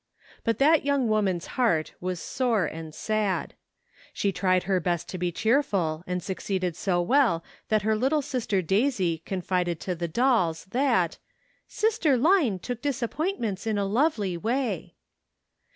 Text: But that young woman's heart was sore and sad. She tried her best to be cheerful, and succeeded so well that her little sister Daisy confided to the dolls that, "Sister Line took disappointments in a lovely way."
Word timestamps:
But 0.43 0.57
that 0.57 0.83
young 0.83 1.07
woman's 1.09 1.45
heart 1.61 1.93
was 2.01 2.19
sore 2.19 2.65
and 2.65 2.91
sad. 2.95 3.53
She 4.13 4.31
tried 4.31 4.63
her 4.63 4.79
best 4.79 5.07
to 5.09 5.19
be 5.19 5.31
cheerful, 5.31 6.03
and 6.07 6.23
succeeded 6.23 6.75
so 6.75 6.99
well 7.03 7.43
that 7.69 7.83
her 7.83 7.95
little 7.95 8.23
sister 8.23 8.63
Daisy 8.63 9.19
confided 9.27 9.79
to 9.81 9.93
the 9.93 10.07
dolls 10.07 10.65
that, 10.71 11.19
"Sister 11.67 12.17
Line 12.17 12.57
took 12.57 12.81
disappointments 12.81 13.67
in 13.67 13.77
a 13.77 13.85
lovely 13.85 14.37
way." 14.37 14.95